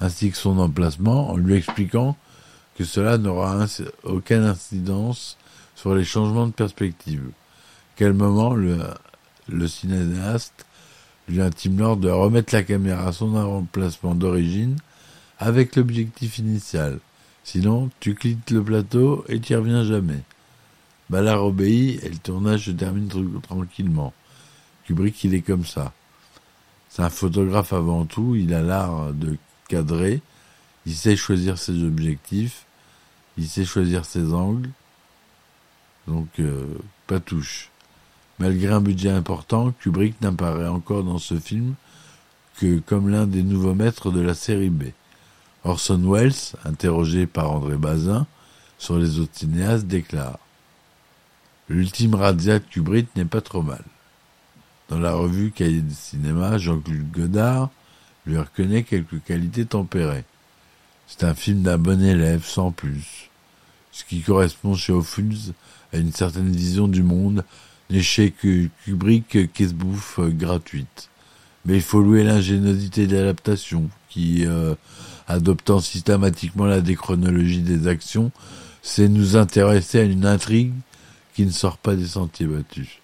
ainsi 0.00 0.32
que 0.32 0.36
son 0.36 0.58
emplacement, 0.58 1.30
en 1.30 1.36
lui 1.36 1.54
expliquant 1.54 2.16
que 2.76 2.84
cela 2.84 3.18
n'aura 3.18 3.66
aucune 4.02 4.42
incidence 4.44 5.38
sur 5.76 5.94
les 5.94 6.04
changements 6.04 6.48
de 6.48 6.52
perspective. 6.52 7.30
Quel 7.94 8.14
moment 8.14 8.54
le, 8.54 8.78
le 9.48 9.68
cinéaste 9.68 10.66
lui 11.28 11.40
intime 11.40 11.78
l'ordre 11.78 12.02
de 12.02 12.10
remettre 12.10 12.52
la 12.52 12.64
caméra 12.64 13.08
à 13.08 13.12
son 13.12 13.34
emplacement 13.36 14.14
d'origine 14.14 14.76
avec 15.38 15.76
l'objectif 15.76 16.38
initial. 16.38 16.98
Sinon, 17.46 17.90
tu 18.00 18.16
quittes 18.16 18.50
le 18.50 18.60
plateau 18.60 19.24
et 19.28 19.38
tu 19.38 19.54
reviens 19.54 19.84
jamais. 19.84 20.20
Ballard 21.08 21.44
obéit 21.44 22.02
et 22.02 22.08
le 22.08 22.16
tournage 22.16 22.64
se 22.64 22.72
termine 22.72 23.08
tranquillement. 23.40 24.12
Kubrick, 24.84 25.22
il 25.22 25.32
est 25.32 25.42
comme 25.42 25.64
ça. 25.64 25.92
C'est 26.88 27.02
un 27.02 27.08
photographe 27.08 27.72
avant 27.72 28.04
tout, 28.04 28.34
il 28.34 28.52
a 28.52 28.62
l'art 28.62 29.12
de 29.12 29.36
cadrer, 29.68 30.22
il 30.86 30.96
sait 30.96 31.14
choisir 31.14 31.56
ses 31.56 31.84
objectifs, 31.84 32.66
il 33.38 33.46
sait 33.46 33.64
choisir 33.64 34.06
ses 34.06 34.32
angles, 34.34 34.70
donc 36.08 36.26
euh, 36.40 36.66
pas 37.06 37.20
touche. 37.20 37.70
Malgré 38.40 38.72
un 38.72 38.80
budget 38.80 39.10
important, 39.10 39.72
Kubrick 39.78 40.20
n'apparaît 40.20 40.66
encore 40.66 41.04
dans 41.04 41.18
ce 41.18 41.38
film 41.38 41.74
que 42.56 42.80
comme 42.80 43.08
l'un 43.08 43.28
des 43.28 43.44
nouveaux 43.44 43.74
maîtres 43.74 44.10
de 44.10 44.20
la 44.20 44.34
série 44.34 44.70
B. 44.70 44.86
Orson 45.66 46.00
Welles, 46.04 46.32
interrogé 46.64 47.26
par 47.26 47.50
André 47.50 47.76
Bazin 47.76 48.26
sur 48.78 48.98
les 48.98 49.18
autres 49.18 49.36
cinéastes, 49.36 49.86
déclare 49.86 50.38
L'ultime 51.68 52.14
razzia 52.14 52.60
de 52.60 52.64
Kubrick 52.64 53.08
n'est 53.16 53.24
pas 53.24 53.40
trop 53.40 53.62
mal. 53.62 53.82
Dans 54.88 55.00
la 55.00 55.14
revue 55.14 55.50
Cahiers 55.50 55.80
du 55.80 55.94
cinéma, 55.94 56.58
Jean-Claude 56.58 57.10
Godard 57.10 57.70
lui 58.24 58.38
reconnaît 58.38 58.84
quelques 58.84 59.22
qualités 59.24 59.66
tempérées. 59.66 60.24
C'est 61.08 61.24
un 61.24 61.34
film 61.34 61.62
d'un 61.62 61.78
bon 61.78 62.00
élève, 62.00 62.44
sans 62.44 62.70
plus. 62.70 63.30
Ce 63.90 64.04
qui 64.04 64.20
correspond 64.20 64.74
chez 64.74 64.92
Ophuls 64.92 65.52
à 65.92 65.96
une 65.96 66.12
certaine 66.12 66.50
vision 66.50 66.86
du 66.86 67.02
monde 67.02 67.44
l'échec 67.90 68.34
Kubrick 68.84 69.52
qu'est 69.52 69.74
bouffe 69.74 70.18
euh, 70.18 70.30
gratuite. 70.30 71.08
Mais 71.64 71.76
il 71.76 71.82
faut 71.82 72.00
louer 72.00 72.22
l'ingéniosité 72.22 73.06
d'adaptation 73.06 73.88
qui, 74.08 74.46
euh, 74.46 74.74
adoptant 75.28 75.80
systématiquement 75.80 76.66
la 76.66 76.80
déchronologie 76.80 77.62
des 77.62 77.88
actions, 77.88 78.30
sait 78.82 79.08
nous 79.08 79.36
intéresser 79.36 80.00
à 80.00 80.04
une 80.04 80.26
intrigue 80.26 80.74
qui 81.34 81.44
ne 81.44 81.50
sort 81.50 81.78
pas 81.78 81.96
des 81.96 82.06
sentiers 82.06 82.46
battus. 82.46 83.00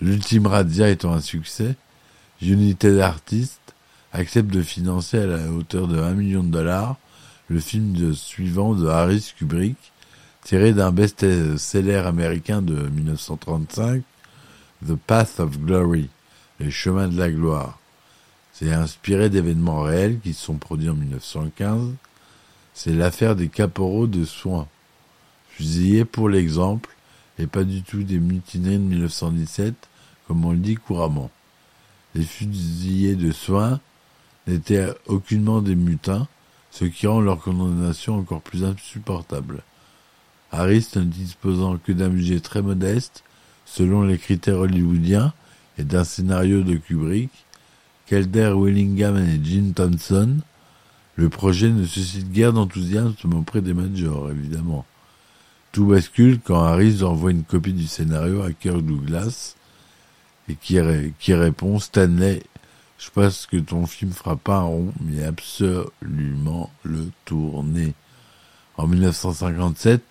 L'ultime 0.00 0.46
Razzia 0.46 0.88
étant 0.88 1.12
un 1.12 1.20
succès, 1.20 1.76
Unité 2.42 2.96
d'artistes 2.96 3.60
accepte 4.12 4.50
de 4.52 4.62
financer 4.62 5.18
à 5.18 5.26
la 5.26 5.50
hauteur 5.52 5.86
de 5.86 5.98
1 5.98 6.14
million 6.14 6.42
de 6.42 6.50
dollars 6.50 6.96
le 7.48 7.60
film 7.60 8.14
suivant 8.14 8.74
de 8.74 8.88
Harris 8.88 9.32
Kubrick, 9.38 9.76
tiré 10.42 10.72
d'un 10.72 10.90
best-seller 10.90 11.98
américain 11.98 12.62
de 12.62 12.74
1935, 12.74 14.02
The 14.86 14.94
Path 14.94 15.38
of 15.38 15.58
Glory, 15.58 16.08
Les 16.58 16.70
chemins 16.70 17.08
de 17.08 17.18
la 17.18 17.30
gloire. 17.30 17.78
C'est 18.52 18.72
inspiré 18.72 19.30
d'événements 19.30 19.82
réels 19.82 20.20
qui 20.20 20.34
se 20.34 20.44
sont 20.44 20.56
produits 20.56 20.90
en 20.90 20.94
1915. 20.94 21.94
C'est 22.74 22.92
l'affaire 22.92 23.34
des 23.34 23.48
caporaux 23.48 24.06
de 24.06 24.24
soins, 24.24 24.68
fusillés 25.48 26.04
pour 26.04 26.28
l'exemple, 26.28 26.94
et 27.38 27.46
pas 27.46 27.64
du 27.64 27.82
tout 27.82 28.02
des 28.02 28.18
mutineries 28.18 28.78
de 28.78 28.82
1917, 28.82 29.74
comme 30.26 30.44
on 30.44 30.52
le 30.52 30.58
dit 30.58 30.74
couramment. 30.74 31.30
Les 32.14 32.24
fusillés 32.24 33.16
de 33.16 33.32
soins 33.32 33.80
n'étaient 34.46 34.88
aucunement 35.06 35.62
des 35.62 35.74
mutins, 35.74 36.28
ce 36.70 36.84
qui 36.84 37.06
rend 37.06 37.20
leur 37.20 37.40
condamnation 37.40 38.18
encore 38.18 38.42
plus 38.42 38.64
insupportable. 38.64 39.62
Harris 40.50 40.88
ne 40.96 41.04
disposant 41.04 41.78
que 41.78 41.92
d'un 41.92 42.10
budget 42.10 42.40
très 42.40 42.60
modeste, 42.60 43.24
selon 43.64 44.02
les 44.02 44.18
critères 44.18 44.58
hollywoodiens, 44.58 45.32
et 45.78 45.84
d'un 45.84 46.04
scénario 46.04 46.62
de 46.62 46.76
Kubrick, 46.76 47.30
Kelder 48.06 48.52
Willingham 48.52 49.16
et 49.16 49.44
Gene 49.44 49.72
Thompson, 49.72 50.38
le 51.16 51.28
projet 51.28 51.70
ne 51.70 51.84
suscite 51.84 52.30
guère 52.32 52.52
d'enthousiasme 52.52 53.34
auprès 53.34 53.60
des 53.60 53.74
majors, 53.74 54.30
évidemment. 54.30 54.84
Tout 55.72 55.86
bascule 55.86 56.40
quand 56.40 56.62
Harris 56.62 57.02
envoie 57.02 57.30
une 57.30 57.44
copie 57.44 57.72
du 57.72 57.86
scénario 57.86 58.42
à 58.42 58.52
Kirk 58.52 58.82
Douglas 58.82 59.54
et 60.48 60.54
qui, 60.54 60.78
qui 61.18 61.34
répond 61.34 61.78
Stanley, 61.78 62.42
je 62.98 63.10
pense 63.10 63.46
que 63.46 63.56
ton 63.56 63.86
film 63.86 64.12
fera 64.12 64.36
pas 64.36 64.58
un 64.58 64.62
rond, 64.62 64.92
mais 65.00 65.24
absolument 65.24 66.70
le 66.82 67.10
tourner. 67.24 67.94
En 68.76 68.86
1957, 68.86 70.02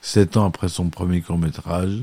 sept 0.00 0.36
ans 0.36 0.46
après 0.46 0.68
son 0.68 0.88
premier 0.88 1.20
court-métrage, 1.20 2.02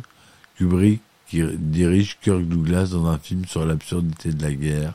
Kubrick 0.56 1.02
dirige 1.32 2.18
Kirk 2.22 2.44
Douglas 2.44 2.90
dans 2.92 3.08
un 3.08 3.18
film 3.18 3.46
sur 3.46 3.66
l'absurdité 3.66 4.32
de 4.32 4.42
la 4.42 4.54
guerre, 4.54 4.94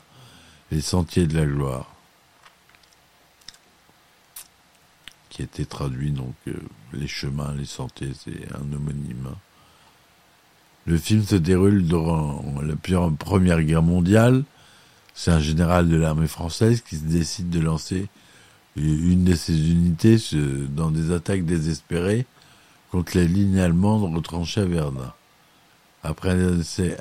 Les 0.71 0.81
Sentiers 0.81 1.27
de 1.27 1.37
la 1.37 1.45
Gloire, 1.45 1.89
qui 5.29 5.41
été 5.41 5.65
traduit 5.65 6.11
donc 6.11 6.35
euh, 6.47 6.53
Les 6.93 7.07
Chemins, 7.07 7.53
les 7.57 7.65
Sentiers, 7.65 8.11
c'est 8.13 8.53
un 8.53 8.73
homonyme. 8.73 9.29
Le 10.85 10.97
film 10.97 11.23
se 11.23 11.35
déroule 11.35 11.83
durant 11.83 12.43
la 12.61 12.75
Première 13.17 13.61
Guerre 13.61 13.83
mondiale. 13.83 14.43
C'est 15.13 15.31
un 15.31 15.39
général 15.39 15.89
de 15.89 15.95
l'armée 15.95 16.27
française 16.27 16.81
qui 16.81 16.97
décide 16.97 17.49
de 17.49 17.59
lancer 17.59 18.07
une 18.75 19.23
de 19.23 19.35
ses 19.35 19.71
unités 19.71 20.17
dans 20.69 20.91
des 20.91 21.11
attaques 21.11 21.45
désespérées 21.45 22.25
contre 22.91 23.17
les 23.17 23.27
lignes 23.27 23.59
allemandes 23.59 24.15
retranchées 24.15 24.61
à 24.61 24.65
Verdun. 24.65 25.13
Après 26.03 26.37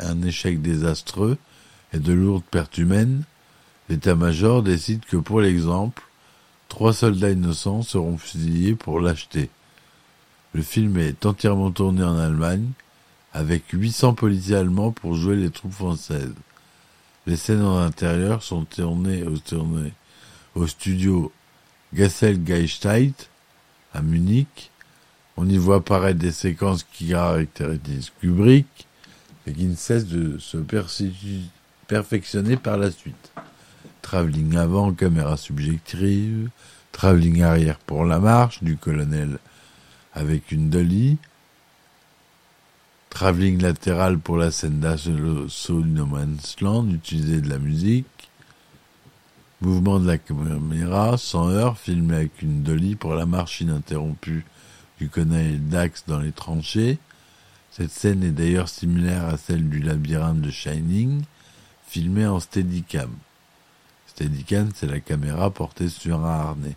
un 0.01 0.23
échec 0.23 0.63
désastreux 0.63 1.37
et 1.93 1.99
de 1.99 2.13
lourdes 2.13 2.45
pertes 2.51 2.79
humaines, 2.79 3.23
l'état-major 3.89 4.63
décide 4.63 5.05
que 5.05 5.17
pour 5.17 5.41
l'exemple, 5.41 6.03
trois 6.69 6.93
soldats 6.93 7.31
innocents 7.31 7.83
seront 7.83 8.19
fusillés 8.19 8.75
pour 8.75 9.01
lâcheté. 9.01 9.51
Le 10.53 10.63
film 10.63 10.97
est 10.97 11.27
entièrement 11.27 11.71
tourné 11.71 12.03
en 12.03 12.19
Allemagne, 12.19 12.71
avec 13.33 13.65
800 13.71 14.15
policiers 14.15 14.57
allemands 14.57 14.93
pour 14.93 15.15
jouer 15.15 15.37
les 15.37 15.51
troupes 15.51 15.73
françaises. 15.73 16.33
Les 17.27 17.37
scènes 17.37 17.63
en 17.63 17.79
intérieur 17.79 18.43
sont 18.43 18.65
tournées 18.65 19.25
au, 19.25 19.37
tournées 19.37 19.93
au 20.55 20.67
studio 20.67 21.33
à 23.93 24.03
Munich. 24.03 24.71
On 25.37 25.49
y 25.49 25.59
voit 25.59 25.77
apparaître 25.77 26.19
des 26.19 26.33
séquences 26.33 26.85
qui 26.85 27.09
caractérisent 27.09 28.13
Kubrick 28.21 28.87
et 29.47 29.53
qui 29.53 29.65
ne 29.65 29.75
cessent 29.75 30.07
de 30.07 30.39
se 30.39 30.57
perfectionner 31.87 32.57
par 32.57 32.79
la 32.79 32.91
suite. 32.91 33.33
Travelling 34.07 34.55
avant, 34.57 34.93
caméra 34.93 35.37
subjective, 35.37 36.49
travelling 36.93 37.43
arrière 37.43 37.81
pour 37.81 38.05
la 38.05 38.21
marche 38.21 38.63
du 38.63 38.77
colonel 38.77 39.39
avec 40.15 40.53
une 40.53 40.71
dolly, 40.71 41.19
travelling 43.11 43.61
latéral 43.61 44.21
pour 44.21 44.37
la 44.37 44.53
scène 44.53 44.79
d'assaut 44.79 45.81
du 45.81 45.91
No 45.91 46.07
Man's 46.07 46.61
Land, 46.61 46.89
utiliser 46.91 47.41
de 47.41 47.49
la 47.49 47.59
musique, 47.59 48.31
mouvement 49.61 49.99
de 49.99 50.07
la 50.07 50.19
caméra 50.19 51.19
sans 51.19 51.49
heure, 51.51 51.77
filmé 51.77 52.15
avec 52.15 52.43
une 52.43 52.63
dolly 52.63 52.95
pour 52.95 53.17
la 53.17 53.27
marche 53.27 53.61
ininterrompue 53.61 54.47
du 55.01 55.09
colonel 55.09 55.69
Dax 55.69 56.05
dans 56.07 56.21
les 56.21 56.31
tranchées. 56.31 57.01
Cette 57.73 57.91
scène 57.91 58.23
est 58.23 58.31
d'ailleurs 58.31 58.69
similaire 58.69 59.25
à 59.25 59.37
celle 59.37 59.69
du 59.69 59.81
labyrinthe 59.81 60.43
de 60.43 60.51
Shining, 60.53 61.23
filmée 61.89 62.29
en 62.29 62.39
Steadicam. 62.39 63.11
Steadicam, 64.17 64.71
c'est 64.75 64.87
la 64.87 64.99
caméra 64.99 65.51
portée 65.51 65.91
sur 65.91 66.25
un 66.25 66.41
harnais. 66.41 66.77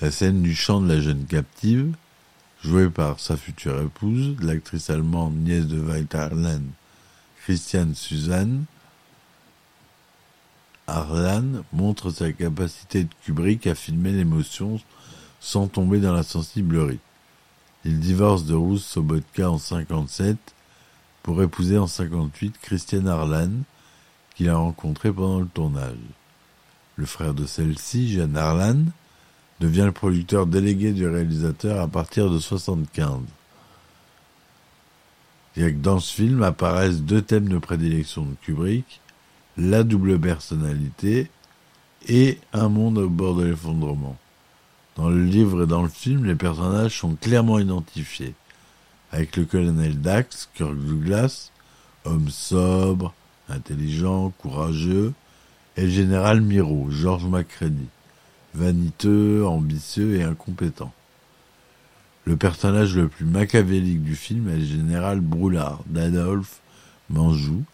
La 0.00 0.10
scène 0.10 0.40
du 0.40 0.54
chant 0.54 0.80
de 0.80 0.88
la 0.88 1.02
jeune 1.02 1.26
captive, 1.26 1.94
jouée 2.62 2.88
par 2.88 3.20
sa 3.20 3.36
future 3.36 3.78
épouse, 3.82 4.36
l'actrice 4.40 4.88
allemande 4.88 5.34
nièce 5.34 5.66
de 5.66 5.78
Weiterland, 5.78 6.64
Christiane 7.42 7.94
Suzanne, 7.94 8.64
Arlan 10.86 11.62
montre 11.74 12.08
sa 12.08 12.32
capacité 12.32 13.04
de 13.04 13.10
Kubrick 13.22 13.66
à 13.66 13.74
filmer 13.74 14.12
l'émotion 14.12 14.80
sans 15.40 15.66
tomber 15.68 16.00
dans 16.00 16.14
la 16.14 16.22
sensiblerie. 16.22 17.00
Il 17.84 18.00
divorce 18.00 18.46
de 18.46 18.54
Ruth 18.54 18.80
Sobotka 18.80 19.50
en 19.50 19.58
57 19.58 20.38
pour 21.22 21.42
épouser 21.42 21.76
en 21.76 21.86
58 21.86 22.54
Christiane 22.62 23.08
Arlan, 23.08 23.50
qu'il 24.34 24.48
a 24.48 24.56
rencontrée 24.56 25.12
pendant 25.12 25.40
le 25.40 25.46
tournage. 25.46 25.96
Le 26.96 27.06
frère 27.06 27.34
de 27.34 27.46
celle-ci, 27.46 28.12
Jeanne 28.12 28.36
Arlan, 28.36 28.84
devient 29.60 29.84
le 29.84 29.92
producteur 29.92 30.46
délégué 30.46 30.92
du 30.92 31.06
réalisateur 31.06 31.80
à 31.80 31.88
partir 31.88 32.30
de 32.30 32.38
75. 32.38 33.20
Et 35.56 35.72
que 35.72 35.78
dans 35.78 36.00
ce 36.00 36.12
film 36.12 36.42
apparaissent 36.42 37.02
deux 37.02 37.22
thèmes 37.22 37.48
de 37.48 37.58
prédilection 37.58 38.22
de 38.24 38.34
Kubrick, 38.42 39.00
la 39.56 39.84
double 39.84 40.18
personnalité 40.18 41.30
et 42.08 42.38
un 42.52 42.68
monde 42.68 42.98
au 42.98 43.08
bord 43.08 43.36
de 43.36 43.44
l'effondrement. 43.44 44.16
Dans 44.96 45.08
le 45.08 45.24
livre 45.24 45.64
et 45.64 45.66
dans 45.66 45.82
le 45.82 45.88
film, 45.88 46.24
les 46.24 46.34
personnages 46.34 46.98
sont 46.98 47.14
clairement 47.14 47.58
identifiés, 47.58 48.34
avec 49.12 49.36
le 49.36 49.44
colonel 49.44 50.00
Dax, 50.00 50.48
Kirk 50.54 50.74
Douglas, 50.74 51.50
homme 52.04 52.28
sobre, 52.28 53.14
intelligent, 53.48 54.32
courageux, 54.38 55.12
et 55.76 55.82
le 55.82 55.90
général 55.90 56.40
Miro, 56.40 56.88
George 56.90 57.26
Macready, 57.26 57.86
vaniteux, 58.54 59.44
ambitieux 59.46 60.16
et 60.16 60.22
incompétent. 60.22 60.92
Le 62.24 62.36
personnage 62.36 62.96
le 62.96 63.08
plus 63.08 63.26
machiavélique 63.26 64.02
du 64.02 64.16
film 64.16 64.48
est 64.48 64.56
le 64.56 64.64
général 64.64 65.20
Broulard, 65.20 65.82
d'Adolphe 65.86 66.60
Manjou. 67.10 67.64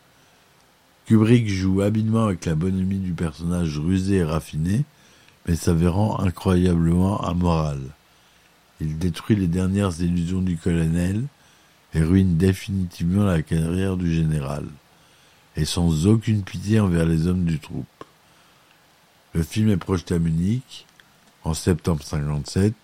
Kubrick 1.06 1.48
joue 1.48 1.82
habilement 1.82 2.24
avec 2.24 2.44
la 2.46 2.54
bonhomie 2.54 2.98
du 2.98 3.12
personnage 3.12 3.78
rusé 3.78 4.16
et 4.16 4.24
raffiné, 4.24 4.84
mais 5.46 5.54
s'avérant 5.54 6.20
incroyablement 6.20 7.20
amoral. 7.20 7.80
Il 8.80 8.98
détruit 8.98 9.36
les 9.36 9.46
dernières 9.46 10.00
illusions 10.00 10.40
du 10.40 10.56
colonel 10.56 11.24
et 11.94 12.00
ruine 12.00 12.36
définitivement 12.36 13.24
la 13.24 13.42
carrière 13.42 13.96
du 13.96 14.12
général, 14.12 14.64
et 15.60 15.64
sans 15.66 16.06
aucune 16.06 16.42
pitié 16.42 16.80
envers 16.80 17.04
les 17.04 17.26
hommes 17.26 17.44
du 17.44 17.58
troupe. 17.58 17.86
Le 19.34 19.42
film 19.42 19.68
est 19.68 19.76
projeté 19.76 20.14
à 20.14 20.18
Munich 20.18 20.86
en 21.44 21.52
septembre 21.54 22.02
57. 22.02 22.74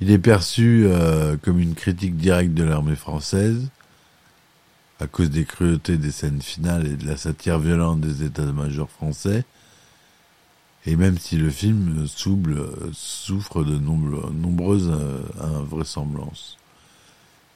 Il 0.00 0.10
est 0.10 0.18
perçu 0.18 0.84
euh, 0.86 1.36
comme 1.36 1.58
une 1.58 1.74
critique 1.74 2.16
directe 2.16 2.54
de 2.54 2.62
l'armée 2.64 2.96
française 2.96 3.68
à 5.00 5.06
cause 5.08 5.30
des 5.30 5.44
cruautés 5.44 5.96
des 5.96 6.12
scènes 6.12 6.40
finales 6.40 6.86
et 6.86 6.96
de 6.96 7.06
la 7.06 7.16
satire 7.16 7.58
violente 7.58 8.00
des 8.00 8.22
états-majors 8.22 8.90
français. 8.90 9.44
Et 10.86 10.94
même 10.96 11.18
si 11.18 11.36
le 11.36 11.50
film 11.50 12.06
souble, 12.06 12.70
souffre 12.92 13.64
de 13.64 13.76
nombre- 13.78 14.30
nombreuses 14.32 14.90
euh, 14.92 15.20
invraisemblances. 15.40 16.56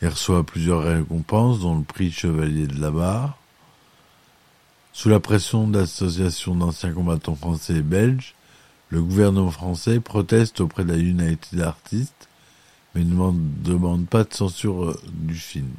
Il 0.01 0.09
reçoit 0.09 0.45
plusieurs 0.45 0.83
récompenses, 0.83 1.61
dont 1.61 1.77
le 1.77 1.83
prix 1.83 2.13
Chevalier 2.13 2.67
de 2.67 2.81
la 2.81 2.91
Barre. 2.91 3.37
Sous 4.93 5.09
la 5.09 5.21
pression 5.21 5.67
d'associations 5.67 6.55
d'anciens 6.55 6.93
combattants 6.93 7.35
français 7.35 7.77
et 7.77 7.83
belges, 7.83 8.35
le 8.91 9.03
gouvernement 9.03 9.51
français 9.51 10.01
proteste 10.01 10.61
auprès 10.61 10.85
de 10.85 10.93
la 10.93 10.99
United 10.99 11.61
Artists, 11.61 12.29
mais 12.95 13.05
ne 13.05 13.11
demande, 13.11 13.63
demande 13.63 14.07
pas 14.07 14.25
de 14.25 14.33
censure 14.33 14.85
euh, 14.85 15.01
du 15.13 15.35
film. 15.35 15.71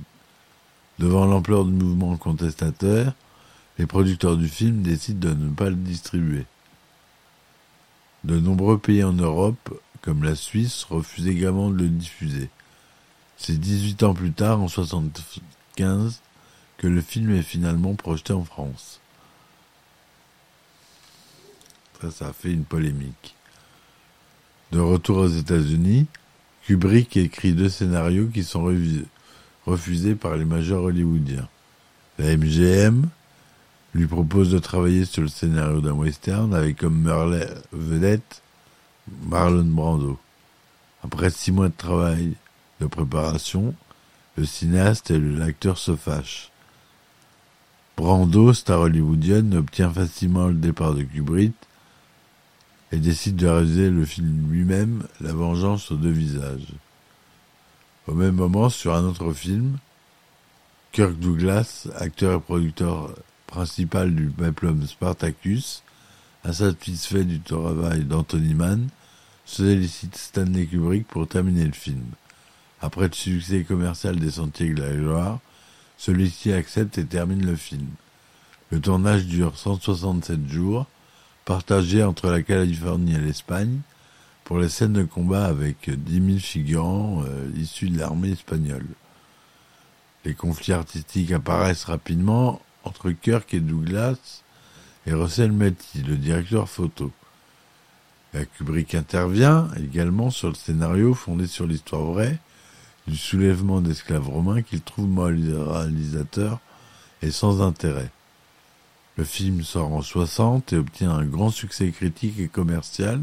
Devant 1.00 1.26
l'ampleur 1.26 1.66
du 1.66 1.72
mouvement 1.72 2.18
contestataire, 2.18 3.14
les 3.78 3.86
producteurs 3.86 4.36
du 4.36 4.50
film 4.50 4.82
décident 4.82 5.30
de 5.30 5.34
ne 5.34 5.50
pas 5.50 5.70
le 5.70 5.76
distribuer. 5.76 6.46
De 8.26 8.38
nombreux 8.38 8.78
pays 8.78 9.04
en 9.04 9.14
Europe, 9.14 9.74
comme 10.02 10.24
la 10.24 10.36
Suisse, 10.36 10.84
refusent 10.84 11.28
également 11.28 11.70
de 11.70 11.78
le 11.78 11.88
diffuser. 11.88 12.50
C'est 13.40 13.58
18 13.58 14.04
ans 14.04 14.14
plus 14.14 14.34
tard, 14.34 14.62
en 14.62 14.68
75, 14.68 16.22
que 16.78 16.88
le 16.88 17.02
film 17.02 17.34
est 17.34 17.42
finalement 17.42 17.96
projeté 17.96 18.34
en 18.34 18.44
France. 18.44 19.00
Ça, 22.02 22.12
ça 22.12 22.28
a 22.28 22.34
fait 22.34 22.52
une 22.52 22.66
polémique. 22.66 23.36
De 24.74 24.80
retour 24.80 25.18
aux 25.20 25.28
États-Unis, 25.28 26.06
Kubrick 26.66 27.16
écrit 27.16 27.54
deux 27.54 27.70
scénarios 27.70 28.28
qui 28.28 28.44
sont 28.44 28.72
refusés 29.66 30.16
par 30.16 30.36
les 30.36 30.46
majors 30.46 30.84
hollywoodiens. 30.84 31.48
La 32.20 32.36
MGM 32.36 33.08
lui 33.96 34.06
propose 34.06 34.52
de 34.52 34.60
travailler 34.60 35.06
sur 35.06 35.22
le 35.22 35.30
scénario 35.30 35.80
d'un 35.80 35.94
western 35.94 36.54
avec 36.54 36.78
comme 36.78 37.10
vedette 37.72 38.44
Marlon 39.24 39.64
Brando. 39.64 40.20
Après 41.04 41.30
six 41.30 41.54
mois 41.54 41.70
de 41.70 41.74
travail 41.76 42.36
de 42.80 42.88
préparation, 42.88 43.74
le 44.38 44.46
cinéaste 44.46 45.12
et 45.12 45.20
l'acteur 45.20 45.78
se 45.78 45.96
fâchent. 45.96 46.52
Brando, 47.98 48.54
star 48.54 48.80
hollywoodienne, 48.80 49.56
obtient 49.56 49.92
facilement 49.92 50.48
le 50.48 50.54
départ 50.54 50.94
de 50.94 51.04
Kubrick 51.04 51.54
et 52.92 52.98
décide 52.98 53.36
de 53.36 53.48
réaliser 53.48 53.90
le 53.90 54.06
film 54.06 54.50
lui-même, 54.52 55.04
La 55.20 55.34
vengeance 55.34 55.92
aux 55.92 55.98
deux 55.98 56.10
visages. 56.10 56.74
Au 58.08 58.14
même 58.14 58.36
moment, 58.36 58.70
sur 58.70 58.96
un 58.96 59.04
autre 59.04 59.34
film, 59.34 59.78
Kirk 60.92 61.20
Douglas, 61.20 61.88
acteur 61.96 62.38
et 62.38 62.42
producteur 62.42 63.14
principal 63.46 64.16
du 64.16 64.28
peplum 64.28 64.88
Spartacus, 64.88 65.84
insatisfait 66.44 67.26
du 67.26 67.42
travail 67.42 68.06
d'Anthony 68.06 68.54
Mann, 68.54 68.88
sollicite 69.46 70.16
Stanley 70.16 70.66
Kubrick 70.66 71.08
pour 71.08 71.28
terminer 71.28 71.66
le 71.66 71.74
film. 71.74 72.06
Après 72.82 73.08
le 73.08 73.14
succès 73.14 73.64
commercial 73.64 74.18
des 74.18 74.32
Sentiers 74.32 74.74
de 74.74 74.82
la 74.82 74.94
Gloire, 74.94 75.40
celui-ci 75.98 76.54
accepte 76.54 76.98
et 76.98 77.06
termine 77.06 77.46
le 77.46 77.56
film. 77.56 77.88
Le 78.72 78.80
tournage 78.80 79.26
dure 79.26 79.58
167 79.58 80.48
jours, 80.48 80.86
partagé 81.44 82.04
entre 82.04 82.30
la 82.30 82.42
Californie 82.42 83.16
et 83.16 83.20
l'Espagne, 83.20 83.82
pour 84.46 84.60
les 84.60 84.70
scènes 84.70 84.94
de 84.94 85.04
combat 85.04 85.46
avec 85.46 85.90
10 85.90 86.26
000 86.26 86.40
figurants 86.40 87.24
euh, 87.26 87.52
issus 87.56 87.90
de 87.90 88.00
l'armée 88.00 88.32
espagnole. 88.32 88.88
Les 90.26 90.34
conflits 90.34 90.74
artistiques 90.74 91.32
apparaissent 91.32 91.86
rapidement 91.86 92.62
entre 92.84 93.12
Kirk 93.12 93.54
et 93.54 93.60
Douglas 93.60 94.42
et 95.06 95.14
Russell 95.14 95.52
Metty, 95.52 96.02
le 96.04 96.18
directeur 96.18 96.70
photo. 96.70 97.12
La 98.34 98.46
Kubrick 98.46 98.96
intervient 98.96 99.70
également 99.78 100.30
sur 100.30 100.48
le 100.48 100.56
scénario 100.56 101.14
fondé 101.14 101.46
sur 101.48 101.68
l'histoire 101.68 102.04
vraie 102.04 102.40
du 103.10 103.18
soulèvement 103.18 103.82
d'esclaves 103.82 104.30
romains 104.30 104.62
qu'il 104.62 104.82
trouve 104.82 105.08
moralisateur 105.08 106.60
et 107.22 107.32
sans 107.32 107.62
intérêt. 107.62 108.12
Le 109.18 109.24
film 109.24 109.64
sort 109.64 109.92
en 109.92 110.02
60 110.02 110.74
et 110.74 110.78
obtient 110.78 111.12
un 111.12 111.26
grand 111.26 111.50
succès 111.50 111.90
critique 111.90 112.40
et 112.40 112.48
commercial 112.48 113.22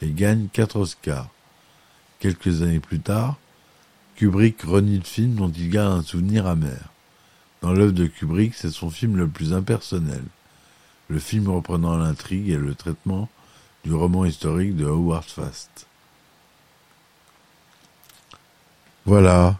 et 0.00 0.10
gagne 0.10 0.46
quatre 0.52 0.76
Oscars. 0.76 1.28
Quelques 2.20 2.62
années 2.62 2.80
plus 2.80 3.00
tard, 3.00 3.36
Kubrick 4.14 4.62
renie 4.62 4.98
le 4.98 5.04
film 5.04 5.34
dont 5.34 5.50
il 5.50 5.68
garde 5.70 5.98
un 5.98 6.02
souvenir 6.02 6.46
amer. 6.46 6.92
Dans 7.62 7.72
l'œuvre 7.72 7.92
de 7.92 8.06
Kubrick, 8.06 8.54
c'est 8.54 8.70
son 8.70 8.90
film 8.90 9.16
le 9.16 9.28
plus 9.28 9.52
impersonnel. 9.52 10.22
Le 11.08 11.18
film 11.18 11.48
reprenant 11.48 11.96
l'intrigue 11.96 12.48
et 12.48 12.56
le 12.56 12.74
traitement 12.74 13.28
du 13.84 13.92
roman 13.92 14.24
historique 14.24 14.76
de 14.76 14.86
Howard 14.86 15.24
Fast. 15.24 15.85
Voilà. 19.06 19.54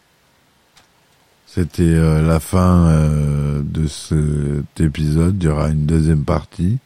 C'était 1.46 1.82
euh, 1.82 2.20
la 2.20 2.40
fin 2.40 2.88
euh, 2.88 3.62
de 3.62 3.86
cet 3.86 4.80
épisode. 4.80 5.36
Il 5.40 5.46
y 5.46 5.48
aura 5.48 5.68
une 5.68 5.86
deuxième 5.86 6.24
partie. 6.24 6.78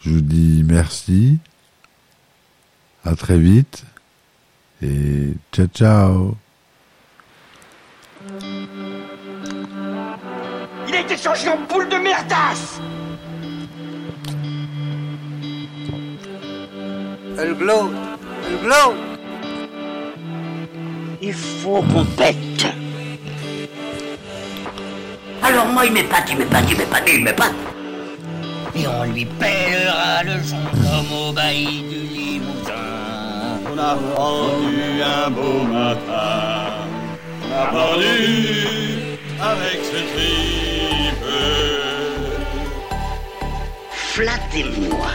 Je 0.00 0.10
vous 0.10 0.20
dis 0.20 0.62
merci. 0.64 1.38
À 3.04 3.16
très 3.16 3.38
vite. 3.38 3.84
Et 4.82 5.32
ciao 5.52 5.66
ciao. 5.66 6.36
Il 10.88 10.94
a 10.94 11.00
été 11.00 11.16
changé 11.16 11.48
en 11.48 11.58
boule 11.66 11.88
de 11.88 11.96
merdasse 11.96 12.80
Elle 17.38 17.54
glow. 17.54 17.90
Elle 18.48 18.58
glow. 18.62 19.05
Il 21.22 21.32
faut 21.32 21.82
qu'on 21.82 22.04
pète. 22.04 22.66
Alors 25.42 25.66
moi, 25.66 25.86
il 25.86 25.92
m'épate, 25.92 26.30
il 26.30 26.38
m'épate, 26.38 26.64
il 26.70 26.76
m'épate, 26.76 27.02
il 27.08 27.24
m'épate. 27.24 27.54
Et 28.74 28.86
on 28.86 29.04
lui 29.04 29.24
pèlera 29.24 30.22
le 30.24 30.42
son 30.42 30.56
comme 30.56 31.28
au 31.28 31.32
bailli 31.32 31.82
du 31.82 32.00
Limousin. 32.14 32.72
On 33.72 33.78
a 33.78 33.94
rendu 34.14 35.02
un 35.02 35.30
beau 35.30 35.62
matin. 35.62 36.74
On 37.42 37.62
a 37.62 37.66
pendu 37.66 39.18
avec 39.40 39.80
ce 39.84 39.96
tripe. 40.12 41.26
Flattez-moi. 43.90 45.08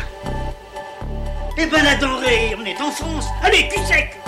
Eh 1.57 1.65
ben 1.67 1.83
la 1.83 1.95
denrée, 1.95 2.55
on 2.59 2.65
est 2.65 2.81
en 2.81 2.91
France. 2.91 3.27
Allez, 3.43 3.67
cul 3.67 3.85
sec 3.85 4.20